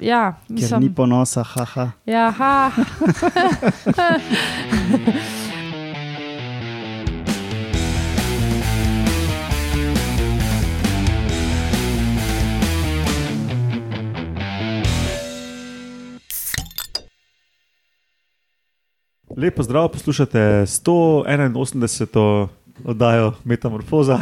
[0.00, 1.90] Ja, Ker mislim, ni ponosa, haha.
[2.06, 2.70] ja, ha.
[19.36, 22.46] Lepo zdrav, poslušate 181.
[22.84, 24.18] oddajo Metamorfoza,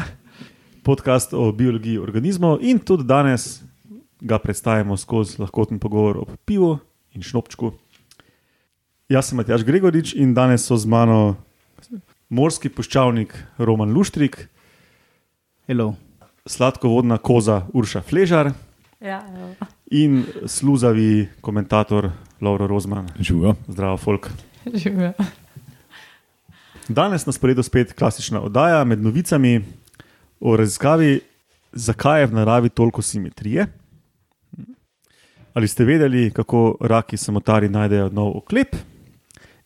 [0.82, 3.62] podcast o biologiji organizmov in tudi danes
[4.24, 6.78] ga predstavimo skozi lahkoten pogovor o pivu
[7.12, 7.72] in šnopčku.
[9.08, 11.36] Jaz sem Matjaš Gregorič in danes so z mano
[12.32, 14.48] morski puščavnik Roman Luštrik,
[15.68, 15.94] Hello.
[16.46, 18.52] sladkovodna koza Urša Fležar
[19.00, 19.52] ja, evo.
[19.92, 22.10] in sluzavi komentator
[22.40, 23.08] Lauro Rozman.
[23.20, 23.54] Živijo.
[23.68, 24.30] Zdravo, folk.
[24.84, 25.12] Živijo.
[26.88, 29.64] Danes na sporedu spet klasična oddaja med novicami
[30.40, 31.20] o raziskavi,
[31.72, 33.66] zakaj je v naravi toliko simetrije.
[35.54, 38.74] Ali ste vedeli, kako raki samotari najdejo nov oklep?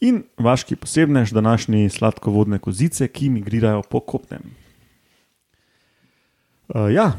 [0.05, 4.43] In vaški posebnež, današnji sladkovodne kozice, ki migrirajo po kopnem.
[6.69, 7.13] Uh, ja,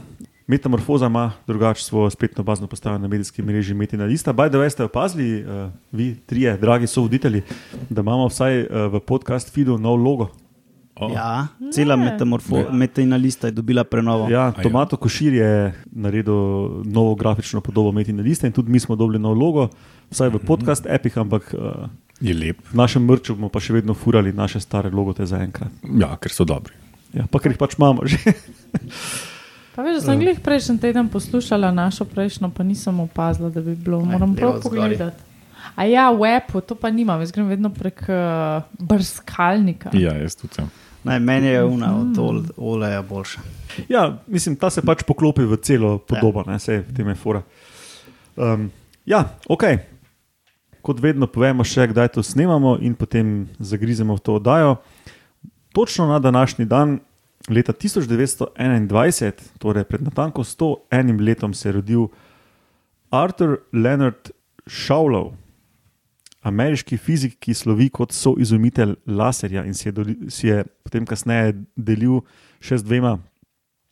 [0.48, 4.34] metamorfoza ima drugače svojo spletno bazno postavo na medijski mreži Metina Lista.
[4.34, 7.42] Baj, da ste opazili, uh, vi trije, dragi sovoditelji,
[7.90, 10.30] da imamo vsaj uh, v podcast feedu nov logo.
[11.00, 11.12] Oh.
[11.16, 14.28] Ja, cela metamorfoza, metinalista je dobila prenovo.
[14.30, 14.64] Ja, ja.
[14.64, 16.34] Tomato Košir je naredil
[16.84, 19.70] novo grafično podobo Metina Lista in tudi mi smo dobili nov logo,
[20.12, 21.88] vsaj v podcast epih, ampak uh,
[22.20, 22.60] Je lep.
[22.72, 25.72] v našem mrču bomo pa še vedno furali naše stare logote zaenkrat.
[25.88, 26.76] Ja, ker so dobri.
[27.16, 28.20] Ja, pa ker jih pač imamo že.
[29.80, 33.78] Pa veš, da sem glih prejšnji teden poslušala našo prejšnjo, pa nisem opazila, da bi
[33.80, 34.02] bilo.
[34.04, 35.24] Moram prav pogledati.
[35.80, 39.94] A ja, v webu, to pa nimam, jaz grem vedno prek uh, brskalnika.
[39.96, 40.60] Ja, jaz tudi.
[40.60, 40.68] sem.
[41.10, 43.42] Naj, meni je una od ol, oleja boljša.
[43.90, 47.42] Ja, mislim, ta se pač poklopi v celo podobo, ne, vse je fora.
[48.38, 48.70] Um,
[49.10, 49.64] ja, ok.
[50.86, 54.76] Kot vedno povemo še, kdaj to snemamo in potem zagrizemo v to oddajo.
[55.74, 57.00] Točno na današnji dan,
[57.50, 62.08] leta 1921, torej pred natanko 101 letom, se je rodil
[63.10, 64.30] Arthur Leonard
[64.70, 65.34] Shawlow,
[66.42, 71.58] ameriški fizik, ki slovi kot soizumitelj laserja in si je, doli, si je potem kasneje
[71.76, 72.22] delil
[72.64, 73.18] še z dvema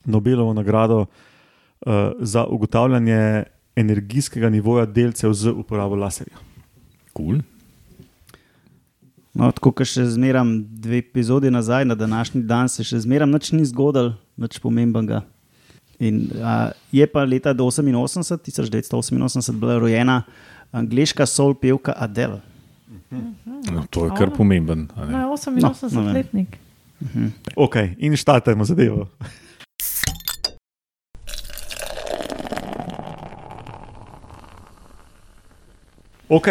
[0.08, 3.44] Nobelovo nagrado uh, za ugotavljanje
[3.76, 6.40] energijskega nivoja delcev z uporabo laserja.
[7.18, 7.42] Cool.
[9.38, 13.52] No, tako kot še zmeram dve epizodi nazaj, na današnji dan se še zmeram, nič
[13.54, 15.22] ni zgodil, nič pomembenega.
[16.02, 20.24] In, a, je pa leta 88, 1988 bila rojena
[20.72, 22.42] angliška sol pevka Adele.
[23.68, 24.88] No, to je kar pomemben.
[24.96, 25.12] a ne?
[25.14, 26.14] No, 88 No, vem.
[26.14, 26.58] letnik.
[27.56, 29.08] Ok, in štartajmo zadevo.
[36.30, 36.48] Ok,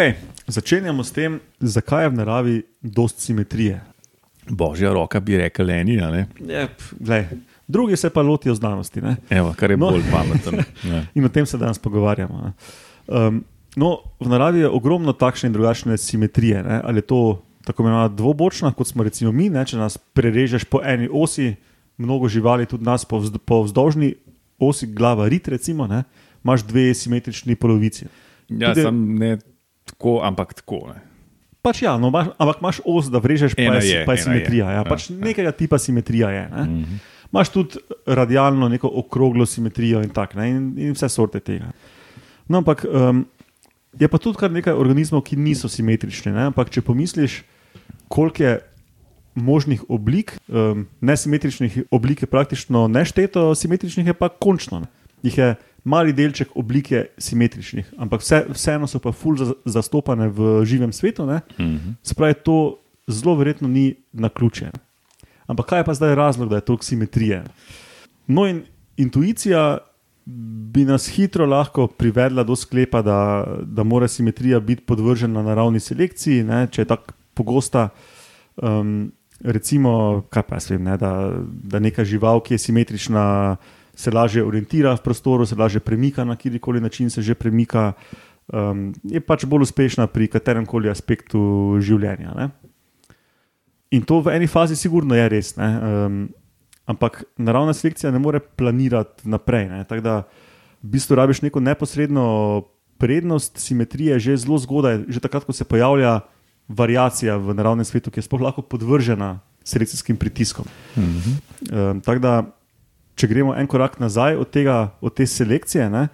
[0.47, 3.81] začenjamo s tem, zakaj je v naravi dosti simetrije.
[4.47, 6.23] Božja roka bi rekel eni, a ne?
[6.93, 7.27] Glej,
[7.67, 9.01] drugi se pa lotijo znanosti.
[9.01, 9.15] Ne?
[9.29, 9.85] Evo, kar je No.
[9.85, 9.91] no.
[9.91, 10.63] bolj pameten.
[10.83, 11.03] Ja.
[11.15, 12.41] In o tem se danes pogovarjamo.
[12.41, 12.51] ne.
[13.07, 13.43] Um,
[13.77, 16.63] no, v naravi je ogromno takšne in drugačne simetrije.
[16.63, 16.81] Ne?
[16.83, 17.21] Ali je to
[17.61, 19.61] tako imenovana dvobočna, kot smo recimo mi, ne?
[19.65, 21.53] če nas prerežeš po eni osi,
[21.97, 24.15] mnogo živali, tudi nas po, vzd po vzdolžni
[24.59, 26.03] osi, glava rit, recimo, ne?
[26.43, 28.07] imaš dve simetrični polovici.
[28.49, 29.37] Ja, Tudi- sam ne
[29.85, 30.87] tako, ampak tako.
[30.93, 31.01] Ne.
[31.61, 34.23] Pač ja, no, imaš, ampak imaš os, da vrežeš, pa Ena je, je, pa je
[34.23, 34.69] simetrija.
[34.69, 34.73] je.
[34.73, 35.17] Ja, Ja, pač ja.
[35.19, 36.49] nekega tipa simetrija je.
[36.49, 36.63] Ne?
[36.63, 36.97] Mm -hmm.
[37.27, 41.71] Imáš tudi radialno, neko okroglo simetrijo in tako, ne, in, in vse sorte tega.
[42.47, 43.25] No, ampak um,
[43.99, 46.31] je pa tudi kar nekaj organizmov, ki niso simetrični.
[46.31, 46.47] Ne?
[46.51, 47.43] Ampak če pomisliš,
[48.07, 48.59] koliko je
[49.35, 54.79] možnih oblik, um, nesimetričnih oblik je praktično nešteto, simetričnih je pa končno.
[54.79, 54.87] Ne?
[55.23, 55.55] Jih je
[55.87, 61.25] mali delček oblike simetričnih, ampak vse, vseeno so pa ful za- zastopane v živem svetu.
[61.25, 61.41] Ne?
[61.57, 61.93] -hmm.
[62.03, 64.71] Se pravi, to zelo verjetno ni na ključe.
[65.47, 67.43] Ampak kaj je pa zdaj razlog, da je toliko simetrije?
[68.27, 68.63] No, in
[68.97, 69.77] intuicija
[70.27, 73.19] bi nas hitro lahko privedla do sklepa, da,
[73.63, 77.89] da mora simetrija biti podvržena naravni selekciji, ne, če je tako pogosta.
[78.57, 81.11] Um, recimo, kaj pa jaz vem, ne, da,
[81.47, 83.23] da neka žival, ki je simetrična,
[83.97, 87.93] se lažje orientira v prostoru, se lažje premika na kjerkoli način, se že premika,
[88.53, 92.33] um, je pač bolj uspešna pri katerem koli aspektu življenja.
[92.35, 92.49] Ne.
[93.95, 95.55] In to v eni fazi sigurno je res.
[95.57, 96.19] Ne, um,
[96.87, 99.67] ampak naravna selekcija ne more planirati naprej.
[99.69, 100.15] Ne, tako da
[100.83, 102.63] v bistvu rabiš neko neposredno
[102.97, 106.19] prednost simetrije že zelo zgodaj, že takrat, ko se pojavlja
[106.67, 110.65] variacija v naravnem svetu, ki je sploh lahko podvržena selekcijskim pritiskom.
[110.95, 111.35] -hmm.
[111.91, 112.43] Um, tako da,
[113.15, 116.07] če gremo en korak nazaj od, tega, od te selekcije, ne,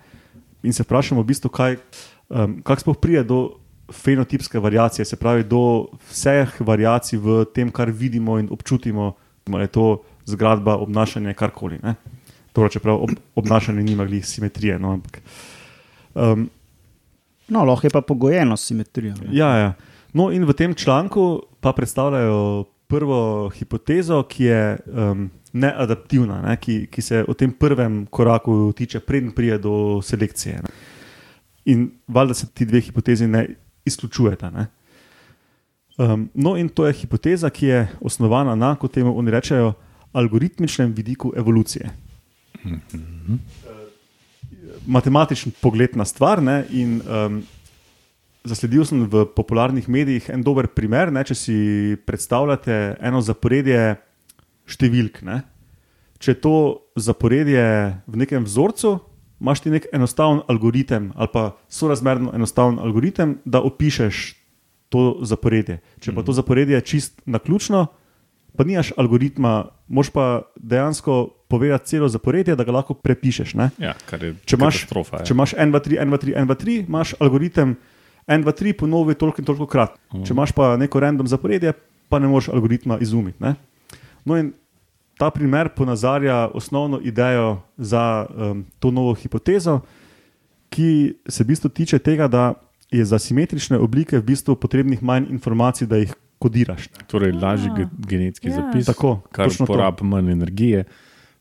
[0.64, 1.78] in se vprašamo, v bistvu, kaj,
[2.30, 3.60] um, kako sploh pride do
[3.92, 9.14] fenotipske variacije, se pravi do vseh variacij v tem, kar vidimo in občutimo,
[9.46, 11.80] je to zgradba, obnašanje, karkoli.
[11.84, 11.96] ne.
[12.54, 14.80] Torej, čeprav ob, obnašanje nima glih simetrije.
[14.80, 15.22] No, ampak,
[16.16, 16.50] um,
[17.48, 19.14] No, lahko je pa pogojeno s simetrijo.
[19.14, 19.28] ne.
[19.32, 19.74] Ja, ja.
[20.14, 26.88] No, in v tem članku pa predstavljajo prvo hipotezo, ki je um, neadaptivna, ne, ki,
[26.88, 30.62] ki se v tem prvem koraku tiče, preden pride do selekcije.
[30.64, 30.70] Ne.
[31.66, 33.48] In valjda se ti dve hipotezi ne
[33.86, 34.50] izključujeta.
[34.50, 34.68] Ne.
[35.98, 39.74] Um, no, in to je hipoteza, ki je osnovana na, kot temu oni rečejo,
[40.14, 41.92] algoritmičnem vidiku evolucije.
[44.86, 46.42] Matematičen pogled na stvar.
[46.44, 47.42] Ne, in, um,
[48.44, 51.12] zasledil sem v popularnih medijih en dober primer.
[51.12, 51.58] Ne, če si
[52.06, 53.96] predstavljate eno zaporedje
[54.70, 55.24] številk.
[55.26, 55.42] Ne.
[56.24, 56.56] Če je to
[56.96, 57.66] zaporedje
[58.08, 59.00] v nekem vzorcu,
[59.44, 64.22] imaš ti nek enostaven algoritem ali pa sorazmerno enostaven algoritem, da opišeš
[64.94, 65.82] to zaporedje.
[66.00, 67.88] Če pa to zaporedje je čist na ključno,
[68.58, 73.54] pa nimaš algoritma, moš pa dejansko povedati celo zaporedje, da ga lahko prepišeš.
[73.54, 73.70] Ne.
[73.78, 75.18] Ja, kar je Če imaš, katastrofa.
[75.22, 75.26] ja.
[75.26, 77.76] če imaš 1, 2, 3, 1, 2, 3, 1, 2, 3, imaš algoritem
[78.28, 79.98] 1, 2, 3, ponovi toliko in toliko krat.
[80.14, 80.24] Mhm.
[80.26, 81.74] Če imaš pa neko random zaporedje,
[82.10, 83.42] pa ne moreš algoritma izumiti.
[83.44, 83.56] Ne?
[84.26, 84.54] No, in
[85.18, 89.82] ta primer ponazarja osnovno idejo za um, to novo hipotezo,
[90.74, 92.54] ki se v bistvu tiče tega, da
[92.92, 96.14] je za simetrične oblike v bistvu potrebnih manj informacij, da jih
[96.44, 96.90] kodiraš.
[97.08, 97.78] Torej, lažji Ah.
[97.78, 98.56] ge- genetski Ja.
[98.56, 100.84] zapis, Tako, kar porabi manj energije,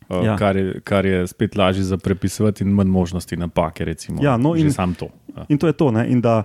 [0.08, 0.36] uh, Ja.
[0.36, 3.84] kar, je, kar je spet lažje za prepisovati in manj možnosti napake.
[3.84, 5.08] Recimo, Ja, no in- sam to.
[5.28, 5.46] Ja.
[5.48, 5.90] In to je to.
[5.90, 6.06] Ne?
[6.08, 6.42] In da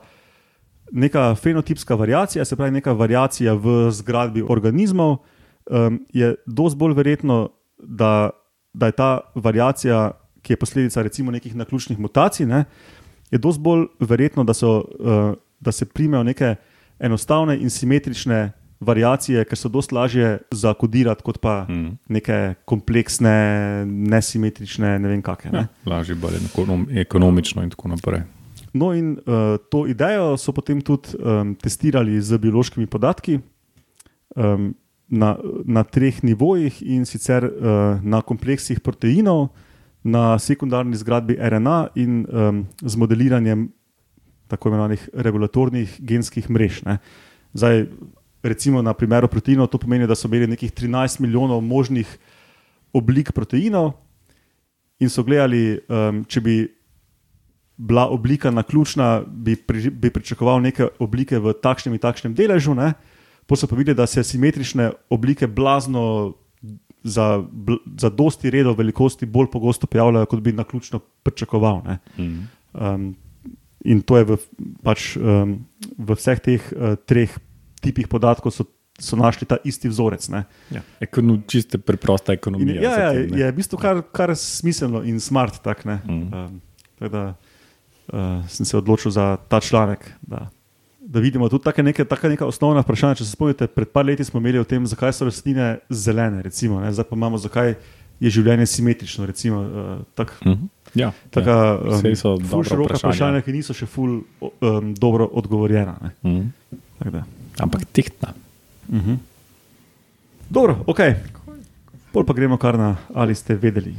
[0.89, 5.18] neka fenotipska variacija, se pravi neka variacija v zgradbi organizmov,
[5.68, 8.30] um, je dosti bolj verjetno, da,
[8.74, 10.12] da je ta variacija,
[10.42, 12.63] ki je posledica recimo nekih naključnih mutacij, ne,
[13.31, 16.56] je dosti bolj verjetno, da, so, uh, da se primejo neke
[16.99, 21.88] enostavne in simetrične variacije, ker so dosti lažje zakodirati kot pa Mhm.
[22.09, 23.33] neke kompleksne,
[23.88, 25.51] nesimetrične, ne vem kakšne.
[25.51, 25.57] ne.
[25.59, 28.21] Ja, lažje, bolj ekonom, ekonomično in tako naprej.
[28.73, 33.39] No, in uh, to idejo so potem tudi um, testirali z biološkimi podatki
[34.35, 34.75] um,
[35.07, 37.51] na, na treh nivojih in sicer uh,
[38.03, 39.47] na kompleksih proteinov,
[40.03, 43.69] na sekundarni zgradbi RNA in um, z modeliranjem
[44.47, 46.81] tako imenovanih regulatornih genskih mrež.
[46.85, 46.97] Ne.
[47.53, 47.85] Zdaj,
[48.44, 52.17] recimo na primeru proteinov, to pomeni, da so imeli nekih 13 milijonov možnih
[52.94, 53.94] oblik proteinov
[54.99, 56.57] in so gledali, um, če bi
[57.77, 62.95] bila oblika naključna, bi, pri, bi pričakoval neke oblike v takšnem in takšnem deležu, ne?
[63.47, 66.33] pa so pa videli, da se simetrične oblike blazno
[67.03, 67.43] za,
[67.95, 71.81] za dosti redov velikosti bolj pogosto pojavljajo, kot bi naključno pričakoval.
[71.85, 71.97] Ne?
[72.17, 72.41] Mhm.
[72.73, 73.15] Um,
[73.88, 74.36] in to je v,
[74.84, 75.63] pač, um,
[75.95, 77.31] v vseh teh uh, treh
[77.80, 78.66] tipih podatkov so,
[79.00, 80.28] so našli ta isti vzorec.
[80.34, 80.44] Ne?
[80.74, 80.81] Ja.
[81.00, 82.81] Ekono, čiste preprosta In, ekonomija.
[82.81, 83.39] ja, za ja, tem, ne.
[83.39, 85.62] je v bistvu kar, kar smiselno in smart.
[85.63, 86.01] Tak, ne.
[86.04, 86.28] Mm.
[86.28, 86.60] um,
[87.00, 90.04] tako da uh, sem se odločil za ta članek.
[90.22, 90.50] Da,
[91.00, 93.16] da vidimo tudi take neke, taka neka osnovna vprašanja.
[93.16, 96.81] Če se spomnite, pred par leti smo imeli o tem, zakaj so rastline zelene, recimo,
[96.84, 97.78] ne, zdaj pa imamo, zakaj
[98.19, 99.24] je življenje simetrično.
[99.25, 100.68] Recimo, uh, tak, Mhm.
[100.97, 101.55] Ja, taka,
[101.85, 101.97] ja.
[102.01, 103.13] Saj so ful dobra široka vprašanja.
[103.13, 105.94] vprašanja, ki niso še ful um, dobro odgovorjena.
[106.01, 106.11] Ne.
[106.25, 106.48] Mhm.
[107.00, 107.24] Tako da.
[107.60, 108.33] Ampak tehtna.
[108.89, 109.17] Mhm.
[110.50, 111.01] Dobro, ok.
[112.12, 113.93] Pol pa gremo kar na ali ste vedeli.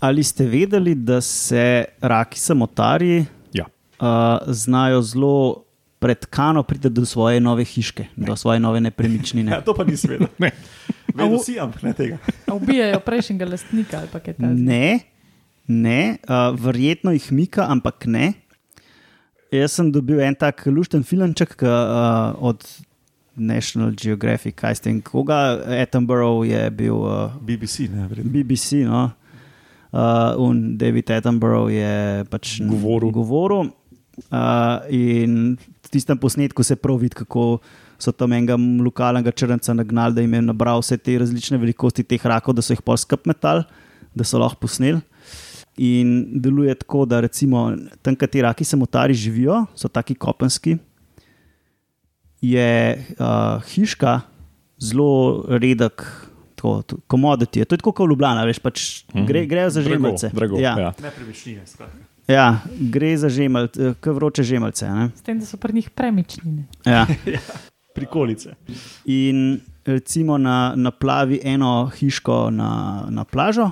[0.00, 3.64] Ali ste vedeli, da se raki samotarji Ja.
[4.00, 4.06] uh,
[4.46, 5.64] znajo zelo
[6.02, 8.26] pred kano priti do svoje nove hiške, ne.
[8.26, 9.52] do svoje nove nepremičnine?
[9.54, 10.28] Ja, to pa nisem vedel.
[10.42, 10.50] Ne.
[11.14, 12.16] Vedel si, ampak ne tega.
[12.56, 14.54] Ubijajo prejšnjega lastnika ali pa kaj takega.
[14.56, 15.00] Ne,
[15.68, 18.32] ne uh, verjetno jih mika, ampak ne.
[19.52, 22.64] Jaz sem dobil en tak lušten filmček uh, od
[23.36, 26.96] National Geographic, kaj ste in koga, Attenborough je bil.
[26.96, 28.32] Uh, BBC, ne, verjetno.
[28.32, 29.10] BBC, no.
[29.92, 33.12] Uh, in David Attenborough je pač Govoril.
[33.12, 33.68] govoril
[34.30, 37.60] uh, in v tistem posnetku se prav vidi, kako
[38.02, 42.22] so tam enega lokalnega črnca nagnali, da jim je nabral vse te različne velikosti teh
[42.26, 43.62] rakov, da so jih pol skup metal,
[44.14, 45.00] da so lahko posneli.
[45.80, 47.70] In deluje tako, da recimo
[48.02, 50.76] tam, kjer ti raki samotari živijo, so taki kopenski,
[52.42, 52.68] je
[53.16, 54.20] uh, hiška
[54.82, 56.02] zelo redek,
[56.58, 57.64] tako, je.
[57.64, 60.32] To je tako kot v Ljubljana, veš, pač gre, grejo za Drago, žemelce.
[60.34, 60.90] drago, ja, ja.
[61.02, 62.11] Nepremičnine, skratka.
[62.28, 64.86] Ja, gre za žemelce, kot vroče žemelce.
[64.86, 65.10] a Ne?
[65.16, 66.64] S tem, da so pri njih premičnine.
[66.86, 67.06] Ja.
[67.94, 68.54] Prikolice.
[69.04, 72.70] In recimo na, naplavi eno hiško na,
[73.08, 73.70] na plažo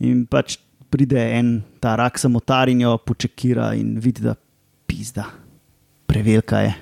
[0.00, 0.56] in pač
[0.90, 1.50] pride en
[1.80, 4.32] ta rak samotar in jo počekira in vidi, da
[4.86, 5.24] pizda,
[6.06, 6.72] prevelika je.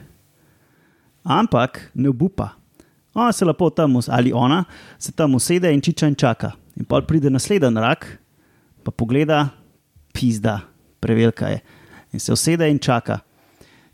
[1.24, 2.48] Ampak ne obupa.
[3.14, 4.64] Ona se lepo tam, us- ali ona
[4.98, 6.52] se tam usede in čiča in čaka.
[6.76, 8.18] In pa pride naslednji rak,
[8.84, 9.48] pa pogleda,
[10.16, 10.60] pizda,
[11.00, 11.60] prevelika je.
[12.16, 13.20] In se usede in čaka.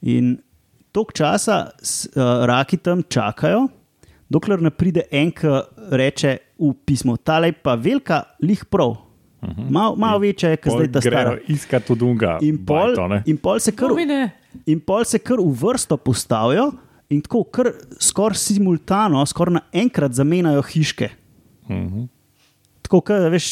[0.07, 0.37] In
[0.95, 3.67] toliko časa s, uh, raki tam čakajo,
[4.31, 5.51] dokler ne pride en, ki
[5.91, 8.97] reče v pismu: Ta je pa velika, lih prav.
[9.43, 11.31] Malo mal večja je, kot zdaj ta stara.
[11.35, 12.37] Grejo iskat od unga.
[12.47, 14.21] In pol, bajto, in pol se kar Pomine.
[14.71, 16.69] In pol se kar v vrsto postavijo,
[17.11, 21.11] in tako kar skoraj simultano, skoraj naenkrat zamenjajo hiške.
[21.69, 22.07] Mhm.
[22.87, 23.49] Tako, kot veš,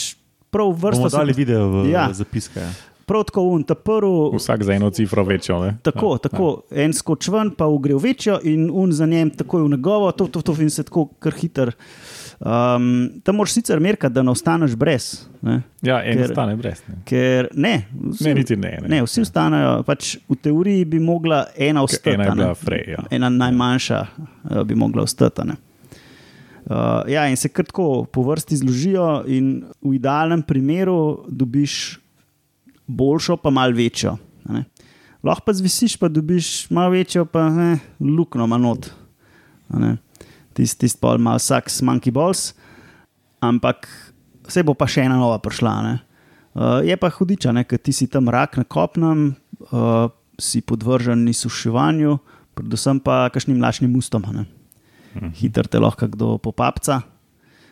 [0.51, 0.99] prav vrsto.
[0.99, 2.01] Bomo se- dali video v Ja.
[2.03, 2.13] ja.
[2.13, 2.61] zapiske.
[2.61, 2.71] Ja.
[3.07, 4.31] Prav tako un, ta prvi.
[4.33, 5.59] Vsak za eno cifro večjo.
[5.61, 5.77] Ne?
[5.83, 6.49] Tako, Ja, tako.
[6.71, 10.29] En skoč ven, pa gre v večjo, in un za njem takoj v njegovo, to,
[10.29, 11.73] to, to, in se tako kar hiter.
[12.41, 12.87] Um,
[13.23, 15.09] tam moraš sicer merkati, da ne ostaneš brez.
[15.43, 15.63] Ne?
[15.83, 16.83] Ja, en Ker- stane brez.
[16.89, 16.95] Ne.
[17.05, 17.75] Ker ne,
[18.11, 18.89] vsi, Ne, niti ne, ne.
[18.89, 19.83] ne, vsi ostanejo.
[19.83, 22.11] Pač v teoriji bi mogla ena ostati.
[22.11, 22.55] ena ne.
[22.57, 23.03] Frey, ja.
[23.11, 24.07] Ena najmanjša
[24.51, 25.43] eh, bi mogla ostati.
[26.71, 26.77] Ne.
[26.77, 31.99] Uh, ja, in se kar tako po vrsti zložijo, in v idealnem primeru dobiš
[32.87, 34.17] boljšo, pa malo večjo.
[34.49, 34.65] ne.
[35.23, 38.87] Lahko pa zvisiš, pa dobiš malo večjo, pa eh, luknjo manot.
[40.55, 42.55] Tisti tist pol ima vsak s monkey balls,
[43.41, 43.89] ampak
[44.49, 45.75] se bo pa še ena nova prišla.
[45.83, 45.99] ne.
[46.55, 49.37] Uh, je pa hudiča, ker ti si tam rak na kopnem,
[49.71, 50.07] uh,
[50.39, 52.19] si podvržen izsuševanju,
[52.55, 54.23] predvsem pa kakšnim mlačnim ustom.
[54.31, 54.60] ne.
[55.35, 57.01] Hiter te lahko kdo popapca.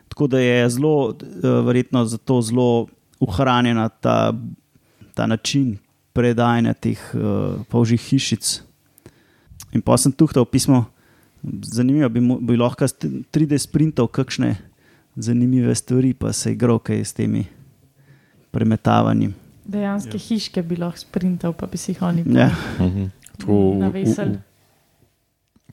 [0.08, 1.16] Tako da je zelo, uh,
[1.62, 2.86] verjetno zato zelo
[3.20, 4.32] uhranjena ta,
[5.14, 5.76] ta način
[6.12, 7.20] predajanja teh uh,
[7.64, 8.62] polžjih hišic.
[9.72, 10.84] In pa sem tuhtal pismo,
[11.62, 14.56] zanimivo bi, bi lahko s t- 3D sprintov kakšne
[15.16, 17.44] zanimive stvari, pa se igral kaj s temi
[18.50, 19.30] premetavanji.
[19.64, 20.20] Dejansko ja.
[20.20, 22.50] hiške bi lahko sprintal, pa bi si jih oni Ja.
[22.80, 23.04] Mhm.
[23.38, 24.38] Tako v- v-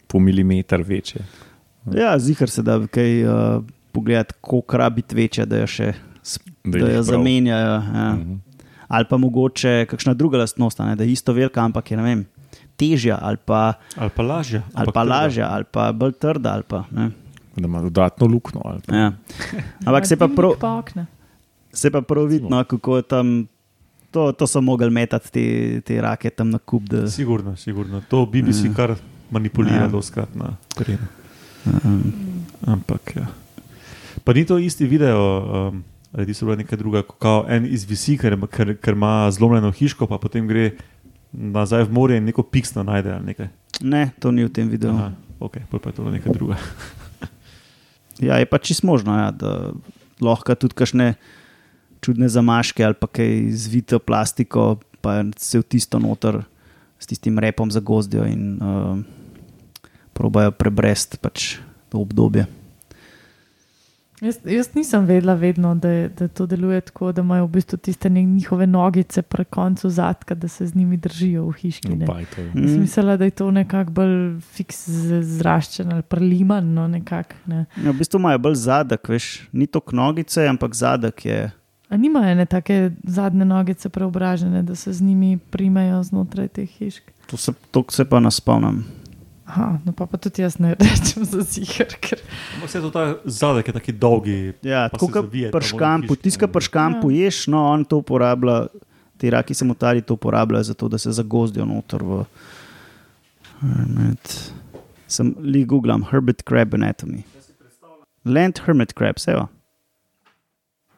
[0.08, 1.22] Po milimeter večje.
[1.88, 5.94] Ja, zihar se da kaj uh, pogledati, koliko rabiti večja, da jo še
[6.64, 7.74] Da da jo zamenjajo.
[7.86, 8.14] Ja.
[8.14, 8.34] Mhm.
[8.88, 12.04] Ali pa mogoče kakšna druga lastnost, a ne, da je isto velika, ampak je ne
[12.04, 12.26] vem,
[12.76, 14.62] težja ali pa, Ali pa lažje.
[14.74, 16.52] ali pa lažja ali pa bolj trda.
[16.52, 17.10] Ali pa, ne.
[17.56, 18.62] Da ima dodatno luknjo.
[18.66, 19.12] ali pa- ja.
[19.86, 20.54] Ampak se pa prav,
[21.74, 23.48] se pa prav vidi, no, kako je tam.
[24.12, 25.44] To, to so mogli metati te,
[25.82, 26.84] te rake tam na kup.
[26.84, 28.02] Da, Sigurno, sigurno.
[28.10, 28.96] To BBC kar
[29.30, 29.88] manipulira Ja.
[29.88, 31.04] doskrat na terenu.
[31.66, 32.14] Um,
[32.66, 33.28] Ampak ja.
[34.24, 35.22] Pa ni to isti video,
[35.70, 35.84] um,
[36.16, 40.08] ali so bile nekaj druga, ko kao en izvisi, ker, ker, ker ima zlomljeno hiško,
[40.10, 40.72] pa potem gre
[41.32, 43.20] nazaj v morje in neko piksno najde
[43.82, 44.96] ne, to ni v tem videu.
[44.96, 46.60] Aha, ok, pa je to nekaj druga.
[48.16, 49.76] Ja, je pa čisto možno, ja, da
[50.24, 51.20] lahko tudi kakšne
[52.00, 56.46] čudne zamaške ali pa kaj zvito plastiko, pa se v tisto noter
[56.96, 59.04] s tistim repom zagozdijo in uh,
[60.16, 61.58] probajo prebresti pač
[61.90, 62.48] to obdobje.
[64.22, 68.10] Jaz, jaz nisem vedela, vedno, da, da to deluje tako, da imajo v bistvu tiste
[68.10, 71.92] njihove nogice pri koncu zadka, da se z njimi držijo v hiški.
[71.92, 72.08] ja.
[72.56, 72.80] Jaz Mm.
[72.80, 74.86] mislila, da je to nekako bolj fiks
[75.22, 76.74] zraščen ali preliman.
[76.74, 77.66] No, nekak, ne.
[77.76, 81.52] Ja, v bistvu imajo bolj zadek, veš, ni to nogice, ampak zadek je.
[81.90, 87.04] A nimajo ene take zadnje nogice preobražene, da se z njimi primejo znotraj teh hišk.
[87.28, 88.86] To se, to se pa naspomnim.
[89.46, 92.22] Aha, no pa, pa tudi jaz ne rečem za ziger, ker
[92.56, 94.38] Ampak se to ta zadek je taki dolgi.
[94.66, 96.52] Ja, tako se kot zavije tam pri v škampu, hiški, tiska ne.
[96.52, 97.26] pri škampu Ja.
[97.26, 98.56] ješ, no on to uporablja,
[99.22, 102.24] ti raki samotari to uporabljajo zato, da se zagozdijo noter v.
[103.62, 104.54] Hermit.
[105.08, 107.22] Sem li googlam, Herbert Crab Anatomy.
[108.26, 109.46] Land Hermit Crab, sejo.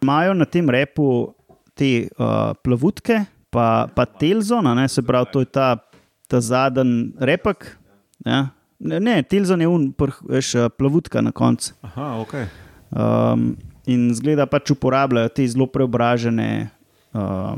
[0.01, 1.33] Imajo na tem repu
[1.75, 5.67] te uh, plavutke, pa, pa telzon, a ne, se pravi, to je ta,
[6.31, 7.75] ta zadnji repek.
[8.25, 8.47] Ja.
[8.79, 9.87] Ne, telzon je un,
[10.29, 11.73] veš, uh, plavutka na koncu.
[11.81, 12.33] Aha, ok.
[12.93, 13.47] Um,
[13.89, 16.49] in zgleda pač uporabljajo te zelo preobražene,
[17.17, 17.55] uh,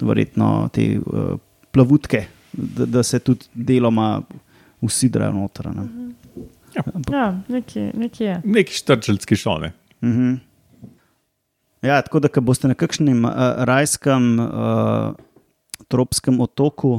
[0.00, 1.38] verjetno te uh,
[1.72, 4.20] plavutke, da, da se tudi deloma
[4.84, 5.70] usidrajo noter.
[5.72, 5.86] ne.
[7.12, 8.40] ja, nekje, nekje je.
[8.44, 9.72] Neki štrčelski šone.
[10.04, 10.34] Mhm.
[11.82, 13.32] Ja, tako da, ko boste na kakšnem uh,
[13.68, 15.16] rajskem uh,
[15.88, 16.98] tropskem otoku,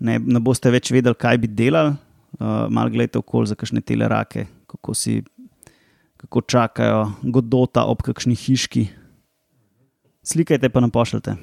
[0.00, 1.96] ne, ne boste več vedeli, kaj bi delali,
[2.38, 5.22] uh, malo gledajte okoli za kakšne tele rake, kako si.
[6.18, 8.88] Kako čakajo, godota ob kakšni hiški.
[10.26, 11.36] Slikajte, pa nam pošljete.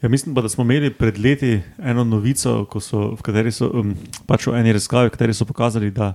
[0.00, 3.92] Ja, mislim pa, da smo imeli pred leti eno novico, so, v kateri so um,
[4.26, 6.14] pač v eni raziskavi, v kateri so pokazali, da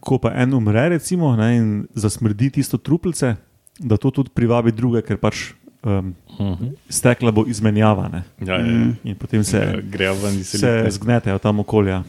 [0.00, 3.34] ko pa en umre, recimo, ne, in zasmrdi tisto truplice,
[3.78, 5.50] da to tudi privabi druge, ker pač
[5.84, 6.64] um, Mhm.
[6.88, 8.62] stekla bo izmenjava ne, Ja, ja.
[8.64, 8.96] Mm.
[9.04, 12.02] in potem se, Ja, se zgnetejo tam okolja.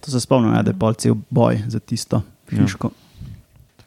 [0.00, 2.58] To se spomnim, ja, da je pol cel boj za tisto Ja.
[2.58, 2.90] hiško.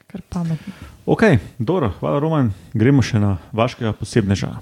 [0.07, 0.74] Kar pametno.
[1.05, 1.21] Ok,
[1.59, 2.53] dobro, hvala Roman.
[2.74, 4.57] Gremo še na vašega posebneža.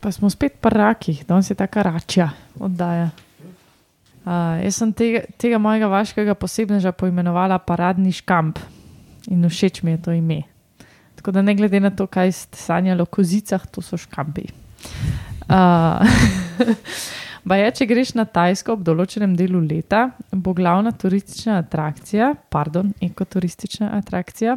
[0.00, 3.10] Pa smo spet pri rakih, danes je ta račja oddaja.
[4.24, 8.56] Uh, jaz sem tega, tega mojega vaškega posebneža poimenovala Paradni škamp
[9.28, 10.42] in všeč mi je to ime.
[11.16, 14.46] Tako da ne glede na to, kaj ste sanjali o kozicah, to so škampi.
[15.48, 16.00] Uh,
[17.48, 23.90] Baje, če greš na Tajsko ob določenem delu leta, bo glavna turistična atrakcija, pardon, ekoturistična
[23.98, 24.54] atrakcija,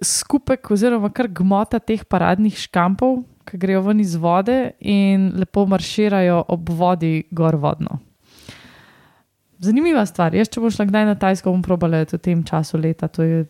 [0.00, 6.40] skupek oziroma kar gmota teh paradnih škampov, ki grejo ven iz vode in lepo marširajo
[6.56, 8.00] ob vodi gor vodno.
[9.62, 10.34] Zanimiva stvar.
[10.34, 13.44] Jaz, če boš šla kdaj na Tajsko, bom probala v tem času leta, to je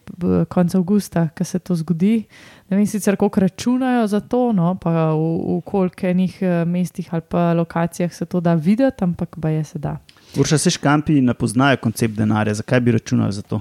[0.53, 2.27] konec avgusta, ko se to zgodi.
[2.69, 5.25] Ne vem sicer, koliko računajo za to, no, pa v,
[5.57, 9.79] v kolikšnih eh, mestih ali pa lokacijah se to da videti, ampak pa je se
[9.79, 9.97] da.
[10.37, 13.61] Urša se škampi ne poznajo koncept denarja, zakaj bi računali za to?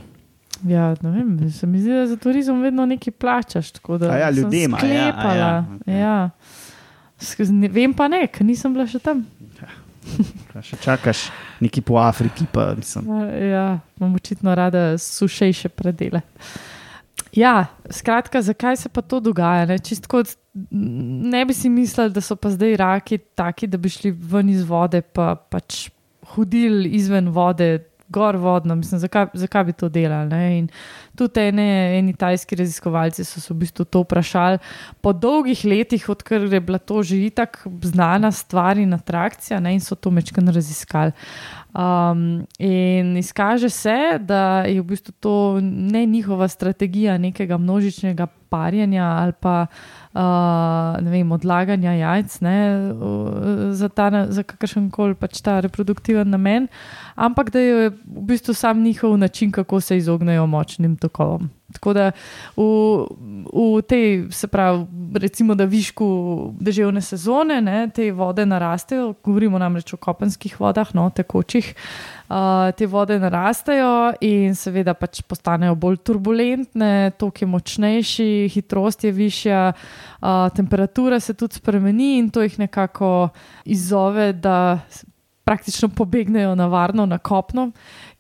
[0.68, 3.72] Ja, ne vem, se mi zdi, da za turizem vedno nekaj plačaš.
[4.00, 5.66] da A ja, ljudema, ja, a ja, sklepala.
[5.82, 6.00] okej.
[6.00, 6.30] ja.
[7.20, 9.26] Sk- ne- Vem pa ne, ker nisem bila še tam.
[10.52, 11.24] Kaj Še čakaš
[11.62, 13.08] neki po Afriki, pa mislim.
[13.52, 16.22] Ja, imam očitno rada sušejše predele.
[17.32, 19.66] Ja, skratka, zakaj se pa to dogaja?
[19.70, 20.34] Ne, Čist kot,
[20.72, 24.66] ne bi si mislili, da so pa zdaj raki taki, da bi šli ven iz
[24.68, 25.88] vode, pa pač
[26.36, 27.80] hodili izven vode,
[28.12, 28.76] gor vodno.
[28.76, 30.68] Mislim, zakaj, zakaj bi to delali?
[31.18, 31.68] Tudi ene,
[32.00, 34.60] eni tajski raziskovalci so se v bistvu to vprašali.
[35.02, 39.74] Po dolgih letih, odkar je bila to že itak znana stvar in atrakcija, ne?
[39.74, 41.12] in so to mečkaj raziskali.
[41.72, 49.06] Um, in izkaže se, da je v bistvu to ne njihova strategija nekega množičnega parjenja
[49.06, 49.66] ali pa
[50.14, 52.58] uh, ne vem, odlaganja jajc ne,
[53.72, 53.90] za,
[54.28, 56.68] za kakršen koli pač ta reproduktiven namen,
[57.16, 61.50] ampak da je v bistvu sam njihov način, kako se izognejo močnim tokovom.
[61.74, 62.12] Tako da
[62.56, 62.66] v,
[63.52, 64.86] v tej, se pravi,
[65.20, 66.08] recimo, da višku
[66.60, 71.74] deževne sezone, ne, te vode narastejo, govorimo namreč o kopenskih vodah, no, tekočih.
[72.32, 79.12] Uh, te vode narastejo in seveda pač postanejo bolj turbulentne, tok je močnejši, hitrost je
[79.12, 83.30] višja, uh, temperatura se tudi spremeni in to jih nekako
[83.66, 84.80] izzove, da
[85.52, 87.72] praktično pobegnejo na varno, na kopno,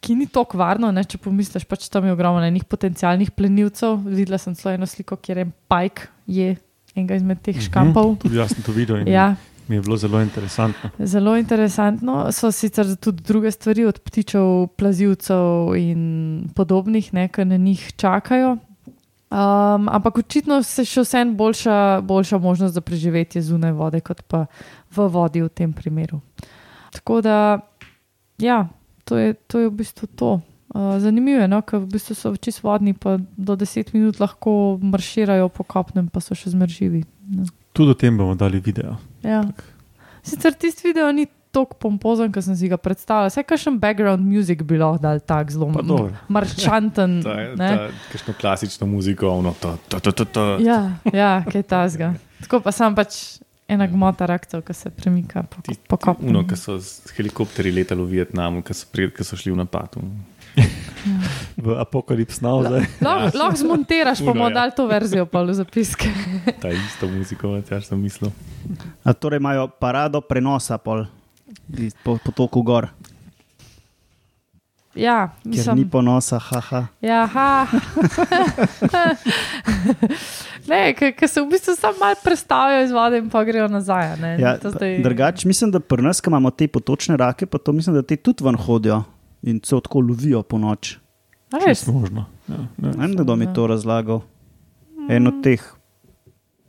[0.04, 0.92] ki ni tako varno.
[0.92, 4.02] Ne, če pomisliš, pač tam je ogromno enih potencialnih plenilcev.
[4.10, 6.56] Videla sem celo eno sliko, kjer je pajk, je
[6.96, 8.18] enega izmed teh škampov.
[8.26, 9.32] Tudi jaz sem to videl Ja,
[9.72, 10.92] mi je bilo zelo interesantno.
[11.00, 16.04] Zelo interesantno so sicer tudi druge stvari, od ptičev, plazivcev in
[16.56, 18.58] podobnih, ne, ki na njih čakajo.
[19.32, 24.42] Um, ampak očitno se še vsem boljša, boljša možnost za preživetje zunaj vode, kot pa
[24.92, 26.20] v vodi v tem primeru.
[26.92, 27.60] Tako da,
[28.38, 28.68] ja,
[29.06, 30.40] to je, to je v bistvu to.
[30.72, 34.80] Uh, zanimivo je, no, ker v bistvu so čisto vodni, pa do 10 minut lahko
[34.80, 37.04] marširajo po kopnem, pa so še zmrživi.
[37.36, 37.48] Ne.
[37.76, 38.96] Tudi o tem bomo dali video.
[39.24, 39.44] Ja.
[40.24, 43.28] Sicer tisti video ni tako pompozen, kot sem si ga predstavljal.
[43.32, 45.68] Vse kakšen background music bi lahko dal tak zelo
[46.32, 47.20] marčanten.
[47.26, 50.46] Ta, ta, kakšno klasično muziko, ono, to, to, to, to, to.
[50.64, 52.14] Ja, ja, kaj tasga.
[52.46, 56.28] Tako pa sam pač ena gmota rakcev, ki se premika po, Ti- po kopnu.
[56.30, 59.62] Uno, ki so z helikopterji letali v Vietnamu, ki so, pri- ki so šli v
[59.62, 59.96] napad.
[61.58, 62.84] V apokalips now zdaj.
[63.02, 64.54] Lahko lahko zmontiraš, pa bomo ja.
[64.54, 66.12] dali to verzijo pa v zapiske.
[66.62, 68.30] Ta isto muziko, ja sem mislil.
[69.02, 71.08] A torej imajo parado prenosa pol
[72.04, 72.92] po potoku gor,
[74.92, 75.88] Ja, ker ni mislim.
[75.88, 76.92] ponosa, haha.
[77.00, 77.64] Ja, ha.
[80.68, 84.06] Ne, ker se v bistvu samo malo predstavijo iz vode in pa grejo nazaj.
[84.06, 84.38] a Ne?
[84.38, 87.72] Ja, pa zdaj- Drugače, mislim, da pri nas, ki imamo te potočne rake, pa to
[87.72, 89.04] mislim, da te tudi ven hodijo
[89.44, 90.98] in se tako lovijo po noč.
[91.58, 91.88] Res?
[91.88, 92.26] Možno.
[92.48, 92.68] Ja, ja.
[92.80, 94.22] Ne vem, kdo mi je to razlagal.
[95.10, 95.62] En od teh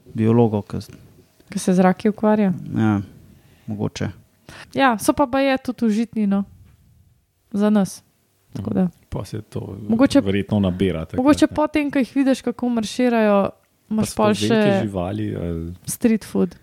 [0.07, 0.77] biologov, ki
[1.49, 2.53] Ki se z raki ukvarja.
[2.75, 3.01] ja,
[3.67, 4.09] mogoče.
[4.75, 6.45] Ja, so pa baje tudi užitni, no,
[7.53, 8.03] za nas.
[9.09, 11.07] Pa se to Mogoče- verjetno nabira.
[11.15, 11.55] Mogoče ne.
[11.55, 13.62] potem, ko jih vidiš, kako marširajo, Pa
[13.93, 15.27] imaš pa to velike še živali.
[15.37, 15.67] Ali...
[15.87, 16.57] street food.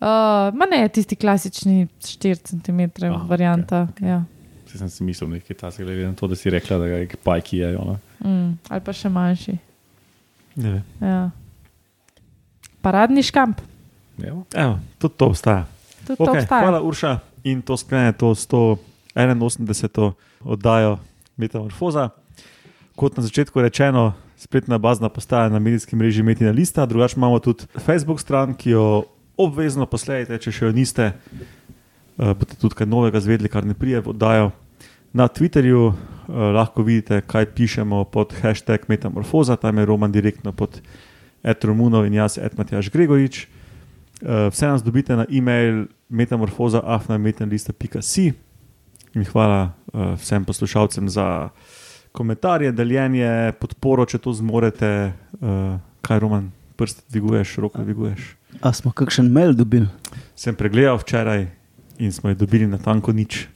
[0.00, 3.86] Uh, ma ne, tisti klasični 4 cm Ah, ah, varianta.
[3.94, 4.08] Okay.
[4.10, 4.22] Ja.
[4.68, 7.60] Saj sem si mislil nekaj tasega, glede na to, da si rekla, da ga pajki
[7.62, 7.84] jejo.
[7.86, 7.94] no.
[8.24, 9.54] Mm, ali pa še manjši.
[10.56, 10.82] Ne vem.
[11.00, 11.20] Ja.
[12.80, 13.60] Paradni škamp.
[14.18, 14.44] Evo.
[14.54, 15.64] Evo, tudi to obstaja.
[16.04, 16.62] Tudi to Okay, obstaja.
[16.62, 17.12] hvala, Urša.
[17.44, 20.12] In to sklene to 181.
[20.44, 20.98] oddajo
[21.36, 22.10] Metamorfoza.
[22.94, 27.64] Kot na začetku rečeno, spletna bazna postaja na medijskem mreži Metina Lista, drugače imamo tudi
[27.78, 29.02] Facebook stran, ki jo
[29.36, 31.12] obvezno posledite, če še jo niste.
[32.14, 34.50] Uh, boste tudi kaj novega zvedeli, kar ne prije v oddajo.
[35.14, 35.94] Na Twitterju uh,
[36.54, 40.80] lahko vidite, kaj pišemo pod hashtag Metamorfoza, tam je Roman direktno pod
[41.42, 43.46] Ed Romunov in jaz, Ed Matjaš Gregorič.
[44.22, 48.32] Uh, vse nas dobite na e-mail metamorfoza.afnametanlista.si
[49.14, 51.50] in hvala uh, vsem poslušalcem za
[52.14, 54.90] komentarje, deljenje, podporo, če to zmorete.
[55.40, 55.74] Uh,
[56.04, 56.46] kaj, Roman,
[56.78, 58.28] prst dviguješ, roko dviguješ.
[58.62, 59.88] A smo kakšen mail dobili?
[60.38, 61.48] Sem pregledal včeraj
[61.98, 63.48] in smo jo dobili na tanko nič.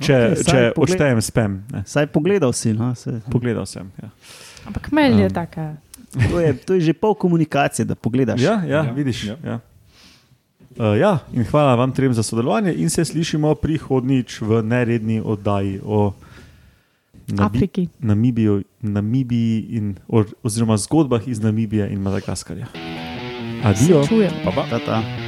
[0.00, 1.82] Če, okay, če odštejem spam, ne.
[1.86, 2.72] Saj pogledal si.
[2.72, 2.94] No?
[2.96, 3.90] Se, pogledal sem.
[4.00, 4.08] Ja.
[4.70, 5.76] Ampak mail je Um, taka.
[6.10, 8.40] to, je, to je že pol komunikacije, da pogledaš.
[8.40, 9.24] Ja, ja, ja, vidiš.
[9.28, 9.36] Ja.
[9.44, 9.56] Ja.
[10.74, 15.78] Uh, ja, in hvala vam trem za sodelovanje, in se slišimo prihodnjič v neredni oddaji
[15.84, 16.14] o
[17.38, 17.88] Afriki.
[17.98, 22.66] Namibiju, Namibiji in, or, oziroma zgodbah iz Namibije in Madagaskarja.
[23.64, 24.02] Adijo.
[24.44, 24.66] Pa pa.
[24.70, 25.19] Ta, ta.